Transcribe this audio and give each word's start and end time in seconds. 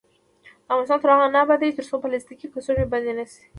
افغانستان 0.71 0.99
تر 1.01 1.09
هغو 1.13 1.27
نه 1.35 1.39
ابادیږي، 1.45 1.75
ترڅو 1.77 1.95
پلاستیکي 2.03 2.47
کڅوړې 2.53 2.85
بندې 2.91 3.13
نشي. 3.19 3.41